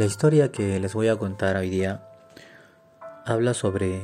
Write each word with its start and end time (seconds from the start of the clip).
La 0.00 0.06
historia 0.06 0.50
que 0.50 0.80
les 0.80 0.94
voy 0.94 1.08
a 1.08 1.16
contar 1.16 1.56
hoy 1.56 1.68
día 1.68 2.08
habla 3.26 3.52
sobre 3.52 4.00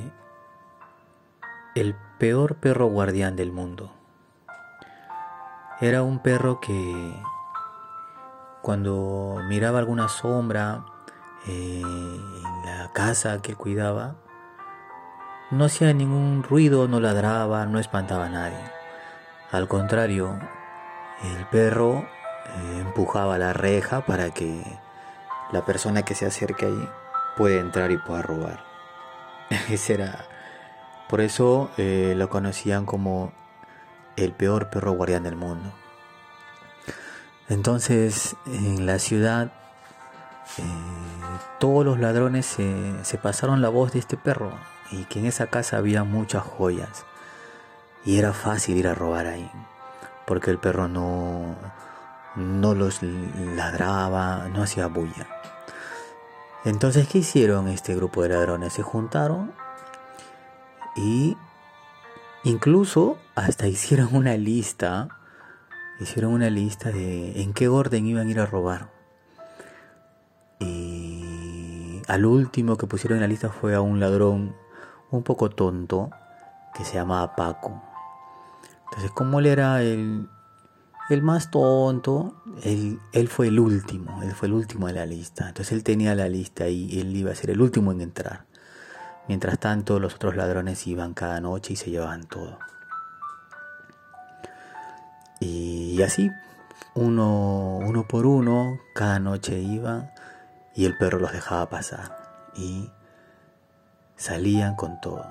el 1.74 1.96
peor 2.19 2.56
perro 2.56 2.88
guardián 2.88 3.34
del 3.34 3.50
mundo. 3.50 3.95
Era 5.80 6.03
un 6.03 6.19
perro 6.19 6.61
que 6.61 7.14
cuando 8.61 9.38
miraba 9.48 9.79
alguna 9.79 10.09
sombra 10.09 10.84
eh, 11.46 11.80
en 11.80 12.66
la 12.66 12.90
casa 12.92 13.40
que 13.40 13.54
cuidaba, 13.54 14.16
no 15.50 15.64
hacía 15.64 15.94
ningún 15.94 16.42
ruido, 16.42 16.88
no 16.88 17.00
ladraba, 17.00 17.64
no 17.64 17.78
espantaba 17.78 18.26
a 18.26 18.28
nadie. 18.28 18.70
Al 19.50 19.66
contrario, 19.66 20.38
el 21.24 21.46
perro 21.46 22.00
eh, 22.00 22.80
empujaba 22.82 23.38
la 23.38 23.54
reja 23.54 24.04
para 24.04 24.28
que 24.28 24.62
la 25.52 25.64
persona 25.64 26.02
que 26.02 26.14
se 26.14 26.27
acerque 26.27 26.66
ahí 26.66 26.88
puede 27.36 27.60
entrar 27.60 27.91
y 27.91 27.98
pueda 27.98 28.23
robar. 28.23 28.64
Ese 29.68 29.95
era. 29.95 30.24
Por 31.09 31.20
eso 31.20 31.70
eh, 31.77 32.14
lo 32.16 32.28
conocían 32.28 32.84
como 32.84 33.32
el 34.16 34.32
peor 34.32 34.70
perro 34.70 34.92
guardián 34.92 35.23
del 35.23 35.37
mundo. 35.37 35.73
Entonces, 37.48 38.34
en 38.46 38.87
la 38.87 38.98
ciudad, 38.98 39.52
eh, 40.59 40.62
todos 41.60 41.84
los 41.84 42.01
ladrones 42.01 42.46
se, 42.46 43.04
se 43.04 43.18
pasaron 43.18 43.62
la 43.62 43.68
voz 43.68 43.92
de 43.92 44.01
este 44.01 44.16
perro 44.16 44.52
y 44.90 45.04
que 45.04 45.20
en 45.20 45.26
esa 45.26 45.46
casa 45.46 45.76
había 45.76 46.02
muchas 46.02 46.42
joyas 46.42 47.04
y 48.04 48.18
era 48.18 48.32
fácil 48.32 48.76
ir 48.76 48.88
a 48.88 48.95
robar 48.95 49.26
ahí 49.26 49.51
porque 50.26 50.51
el 50.51 50.59
perro 50.59 50.88
no, 50.88 51.56
no 52.36 52.74
los 52.74 53.02
ladraba, 53.02 54.48
no 54.48 54.62
hacía 54.62 54.86
bulla. 54.86 55.26
Entonces, 56.64 57.09
¿qué 57.09 57.18
hicieron 57.18 57.68
este 57.68 57.95
grupo 57.95 58.23
de 58.23 58.30
ladrones? 58.30 58.73
Se 58.73 58.82
juntaron 58.82 59.52
y 60.96 61.37
incluso 62.45 63.18
hasta 63.34 63.66
hicieron 63.68 64.15
una 64.15 64.37
lista, 64.37 65.09
hicieron 66.00 66.32
una 66.32 66.50
lista 66.50 66.91
de 66.91 67.41
en 67.43 67.53
qué 67.54 67.69
orden 67.69 68.06
iban 68.06 68.26
a 68.26 68.31
ir 68.31 68.41
a 68.41 68.47
robar. 68.47 68.91
Y 70.59 72.03
al 72.09 72.26
último 72.26 72.76
que 72.76 72.87
pusieron 72.87 73.19
en 73.19 73.22
la 73.22 73.28
lista 73.28 73.50
fue 73.50 73.75
a 73.75 73.81
un 73.81 74.00
ladrón 74.00 74.54
un 75.10 75.22
poco 75.22 75.50
tonto 75.50 76.10
que 76.75 76.84
se 76.84 76.94
llamaba 76.94 77.37
Paco. 77.37 77.82
Entonces, 78.87 79.10
como 79.12 79.38
él 79.38 79.47
era 79.47 79.82
el, 79.82 80.28
el 81.09 81.22
más 81.22 81.50
tonto, 81.50 82.34
él, 82.62 83.28
fue 83.28 83.49
el 83.49 83.60
último, 83.60 84.22
él 84.22 84.32
fue 84.32 84.49
el 84.49 84.54
último 84.54 84.88
de 84.88 84.94
la 84.94 85.06
lista. 85.06 85.49
Entonces 85.49 85.72
él 85.72 85.84
tenía 85.84 86.15
la 86.15 86.28
lista 86.28 86.69
y 86.69 87.00
él 87.00 87.15
iba 87.16 87.31
a 87.31 87.34
ser 87.34 87.50
el 87.50 87.60
último 87.60 87.93
en 87.93 88.00
entrar. 88.00 88.44
Mientras 89.28 89.59
tanto, 89.59 89.99
los 89.99 90.15
otros 90.15 90.37
ladrones 90.37 90.87
iban 90.87 91.15
cada 91.15 91.41
noche 91.41 91.72
y 91.75 91.77
se 91.77 91.91
llevaban 91.91 92.27
todo. 92.27 92.59
Y, 95.41 96.00
así, 96.03 96.31
uno, 96.94 97.78
uno 97.78 98.06
por 98.09 98.27
uno, 98.27 98.78
cada 98.94 99.19
noche 99.19 99.59
iban 99.59 100.10
y 100.75 100.87
el 100.87 100.97
perro 100.97 101.19
los 101.19 101.32
dejaba 101.32 101.69
pasar. 101.69 102.16
Y 102.54 102.91
salían 104.16 104.77
con 104.77 105.00
todo. 105.00 105.27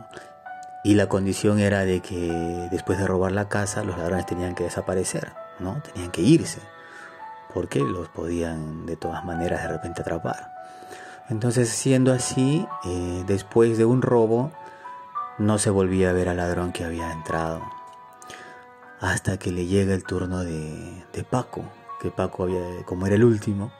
Y 0.85 0.93
la 0.93 1.09
condición 1.09 1.57
era 1.57 1.83
de 1.83 1.99
que 2.01 2.67
después 2.69 2.99
de 2.99 3.07
robar 3.07 3.31
la 3.31 3.49
casa 3.49 3.83
los 3.83 3.97
ladrones 3.97 4.27
tenían 4.27 4.53
que 4.53 4.65
desaparecer, 4.65 5.33
¿no? 5.57 5.81
Tenían 5.81 6.11
que 6.11 6.21
irse, 6.21 6.59
porque 7.55 7.79
los 7.79 8.07
podían 8.09 8.85
de 8.85 8.95
todas 8.95 9.25
maneras 9.25 9.63
de 9.63 9.69
repente 9.69 10.03
atrapar. 10.03 10.53
Entonces, 11.27 11.69
siendo 11.69 12.13
así, 12.13 12.67
eh, 12.83 13.23
después 13.25 13.79
de 13.79 13.85
un 13.85 14.03
robo, 14.03 14.51
no 15.39 15.57
se 15.57 15.71
volvía 15.71 16.11
a 16.11 16.13
ver 16.13 16.29
al 16.29 16.37
ladrón 16.37 16.71
que 16.71 16.85
había 16.85 17.11
entrado. 17.11 17.63
Hasta 19.01 19.37
que 19.37 19.51
le 19.51 19.65
llega 19.65 19.95
el 19.95 20.03
turno 20.03 20.43
de, 20.43 21.03
de 21.11 21.23
Paco, 21.23 21.63
que 21.99 22.11
Paco 22.11 22.43
había, 22.43 22.61
como 22.85 23.07
era 23.07 23.15
el 23.15 23.23
último, 23.23 23.71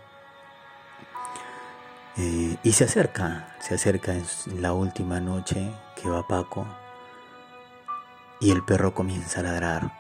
eh, 2.18 2.58
y 2.64 2.72
se 2.72 2.86
acerca, 2.86 3.56
se 3.60 3.76
acerca 3.76 4.16
en 4.16 4.26
la 4.60 4.74
última 4.74 5.20
noche 5.20 5.72
que 5.96 6.10
va 6.10 6.28
Paco 6.28 6.66
y 8.46 8.52
el 8.52 8.62
perro 8.62 8.94
comienza 8.94 9.40
a 9.40 9.44
ladrar. 9.44 9.92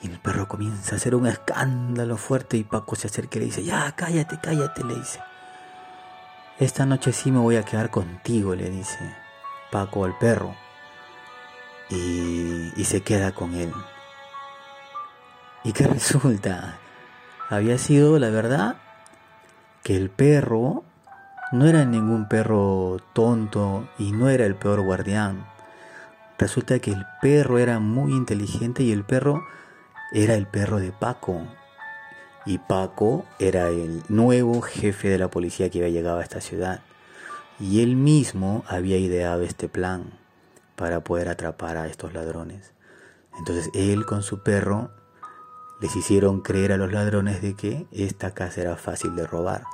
Y 0.00 0.06
el 0.06 0.18
perro 0.18 0.48
comienza 0.48 0.94
a 0.94 0.96
hacer 0.96 1.14
un 1.14 1.26
escándalo 1.26 2.16
fuerte 2.16 2.56
y 2.56 2.64
Paco 2.64 2.96
se 2.96 3.08
acerca 3.08 3.36
y 3.36 3.40
le 3.40 3.46
dice, 3.46 3.64
ya, 3.64 3.92
cállate, 3.94 4.38
cállate, 4.42 4.82
le 4.82 4.94
dice. 4.94 5.20
Esta 6.58 6.86
noche 6.86 7.12
sí 7.12 7.30
me 7.30 7.38
voy 7.38 7.56
a 7.56 7.64
quedar 7.64 7.90
contigo, 7.90 8.54
le 8.54 8.70
dice 8.70 8.98
Paco 9.70 10.06
al 10.06 10.16
perro. 10.16 10.54
Y, 11.90 12.82
se 12.82 13.02
queda 13.02 13.32
con 13.32 13.54
él. 13.54 13.70
¿Y 15.62 15.72
qué 15.72 15.86
resulta? 15.86 16.78
Había 17.50 17.76
sido, 17.76 18.18
la 18.18 18.30
verdad, 18.30 18.76
que 19.82 19.96
el 19.96 20.08
perro 20.08 20.82
no 21.52 21.66
era 21.66 21.84
ningún 21.84 22.26
perro 22.26 22.96
tonto 23.12 23.86
y 23.98 24.12
no 24.12 24.30
era 24.30 24.46
el 24.46 24.54
peor 24.54 24.80
guardián 24.80 25.55
Resulta 26.38 26.78
que 26.78 26.92
el 26.92 27.06
perro 27.22 27.58
era 27.58 27.78
muy 27.78 28.12
inteligente 28.12 28.82
y 28.82 28.92
el 28.92 29.04
perro 29.04 29.44
era 30.12 30.34
el 30.34 30.46
perro 30.46 30.78
de 30.78 30.92
Paco. 30.92 31.42
Y 32.44 32.58
Paco 32.58 33.24
era 33.38 33.68
el 33.68 34.02
nuevo 34.08 34.60
jefe 34.60 35.08
de 35.08 35.18
la 35.18 35.28
policía 35.28 35.70
que 35.70 35.78
había 35.78 35.90
llegado 35.92 36.18
a 36.18 36.22
esta 36.22 36.40
ciudad. 36.40 36.80
Y 37.58 37.82
él 37.82 37.96
mismo 37.96 38.64
había 38.68 38.98
ideado 38.98 39.42
este 39.42 39.68
plan 39.68 40.12
para 40.76 41.00
poder 41.00 41.28
atrapar 41.28 41.76
a 41.78 41.86
estos 41.86 42.12
ladrones. 42.12 42.72
Entonces 43.38 43.70
él 43.74 44.04
con 44.04 44.22
su 44.22 44.42
perro 44.42 44.90
les 45.80 45.94
hicieron 45.96 46.40
creer 46.40 46.72
a 46.72 46.76
los 46.76 46.92
ladrones 46.92 47.42
de 47.42 47.54
que 47.54 47.86
esta 47.92 48.32
casa 48.32 48.60
era 48.60 48.76
fácil 48.76 49.16
de 49.16 49.26
robar. 49.26 49.64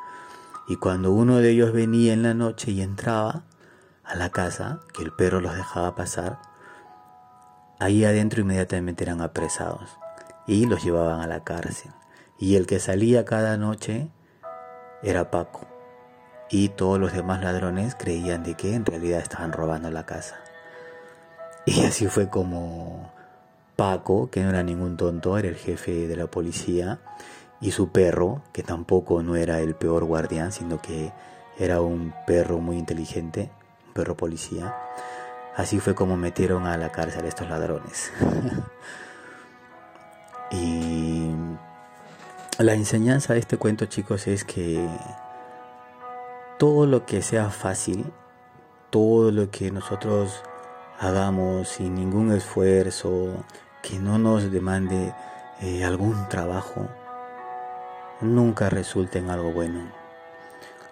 Y 0.68 0.76
cuando 0.76 1.12
uno 1.12 1.38
de 1.38 1.50
ellos 1.50 1.72
venía 1.72 2.12
en 2.12 2.22
la 2.22 2.34
noche 2.34 2.70
y 2.70 2.82
entraba 2.82 3.42
a 4.04 4.14
la 4.14 4.30
casa, 4.30 4.80
que 4.94 5.02
el 5.02 5.12
perro 5.12 5.40
los 5.40 5.54
dejaba 5.54 5.94
pasar, 5.94 6.38
Ahí 7.82 8.04
adentro 8.04 8.42
inmediatamente 8.42 9.02
eran 9.02 9.20
apresados 9.22 9.98
y 10.46 10.66
los 10.66 10.84
llevaban 10.84 11.20
a 11.20 11.26
la 11.26 11.42
cárcel. 11.42 11.90
Y 12.38 12.54
el 12.54 12.64
que 12.64 12.78
salía 12.78 13.24
cada 13.24 13.56
noche 13.56 14.08
era 15.02 15.32
Paco. 15.32 15.66
Y 16.48 16.68
todos 16.68 17.00
los 17.00 17.12
demás 17.12 17.42
ladrones 17.42 17.96
creían 17.96 18.44
de 18.44 18.54
que 18.54 18.76
en 18.76 18.86
realidad 18.86 19.18
estaban 19.18 19.50
robando 19.50 19.90
la 19.90 20.06
casa. 20.06 20.36
Y 21.66 21.84
así 21.84 22.06
fue 22.06 22.28
como 22.28 23.12
Paco, 23.74 24.30
que 24.30 24.44
no 24.44 24.50
era 24.50 24.62
ningún 24.62 24.96
tonto, 24.96 25.36
era 25.36 25.48
el 25.48 25.56
jefe 25.56 26.06
de 26.06 26.14
la 26.14 26.28
policía, 26.28 27.00
y 27.60 27.72
su 27.72 27.90
perro, 27.90 28.42
que 28.52 28.62
tampoco 28.62 29.24
no 29.24 29.34
era 29.34 29.58
el 29.58 29.74
peor 29.74 30.04
guardián, 30.04 30.52
sino 30.52 30.80
que 30.80 31.12
era 31.58 31.80
un 31.80 32.14
perro 32.28 32.60
muy 32.60 32.78
inteligente, 32.78 33.50
un 33.88 33.94
perro 33.94 34.16
policía, 34.16 34.72
Así 35.56 35.80
fue 35.80 35.94
como 35.94 36.16
metieron 36.16 36.66
a 36.66 36.76
la 36.76 36.90
cárcel 36.90 37.24
a 37.24 37.28
estos 37.28 37.48
ladrones. 37.48 38.12
y 40.50 41.30
la 42.58 42.74
enseñanza 42.74 43.34
de 43.34 43.40
este 43.40 43.58
cuento, 43.58 43.86
chicos, 43.86 44.26
es 44.26 44.44
que 44.44 44.88
todo 46.58 46.86
lo 46.86 47.04
que 47.04 47.22
sea 47.22 47.50
fácil, 47.50 48.12
todo 48.90 49.30
lo 49.30 49.50
que 49.50 49.70
nosotros 49.70 50.42
hagamos 50.98 51.68
sin 51.68 51.96
ningún 51.96 52.32
esfuerzo, 52.32 53.44
que 53.82 53.98
no 53.98 54.18
nos 54.18 54.50
demande 54.50 55.12
eh, 55.60 55.84
algún 55.84 56.28
trabajo, 56.28 56.88
nunca 58.20 58.70
resulta 58.70 59.18
en 59.18 59.28
algo 59.28 59.52
bueno. 59.52 59.90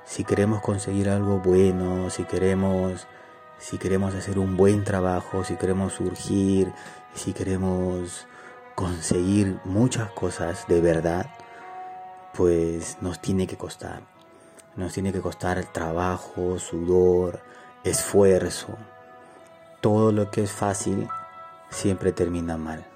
Si 0.04 0.24
queremos 0.24 0.60
conseguir 0.60 1.08
algo 1.08 1.38
bueno, 1.38 2.10
si 2.10 2.24
queremos 2.24 3.06
si 3.60 3.78
queremos 3.78 4.14
hacer 4.14 4.38
un 4.38 4.56
buen 4.56 4.84
trabajo, 4.84 5.44
si 5.44 5.56
queremos 5.56 5.92
surgir, 5.92 6.72
si 7.14 7.32
queremos 7.32 8.26
conseguir 8.74 9.60
muchas 9.64 10.10
cosas 10.12 10.66
de 10.66 10.80
verdad, 10.80 11.26
pues 12.34 12.96
nos 13.02 13.20
tiene 13.20 13.46
que 13.46 13.56
costar. 13.56 14.02
Nos 14.76 14.94
tiene 14.94 15.12
que 15.12 15.20
costar 15.20 15.62
trabajo, 15.66 16.58
sudor, 16.58 17.40
esfuerzo. 17.84 18.78
Todo 19.82 20.10
lo 20.10 20.30
que 20.30 20.44
es 20.44 20.52
fácil 20.52 21.08
siempre 21.68 22.12
termina 22.12 22.56
mal. 22.56 22.86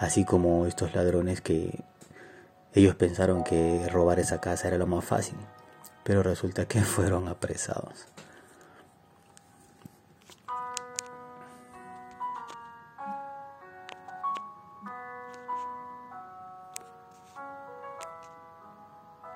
Así 0.00 0.24
como 0.24 0.66
estos 0.66 0.94
ladrones 0.94 1.40
que 1.40 1.84
ellos 2.74 2.96
pensaron 2.96 3.44
que 3.44 3.88
robar 3.88 4.18
esa 4.18 4.40
casa 4.40 4.68
era 4.68 4.78
lo 4.78 4.86
más 4.86 5.04
fácil, 5.04 5.36
pero 6.02 6.22
resulta 6.22 6.66
que 6.66 6.80
fueron 6.82 7.28
apresados. 7.28 8.06